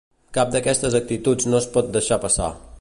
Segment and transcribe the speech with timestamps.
[0.37, 2.53] Cap d’aquestes actituds no es pot deixar passar.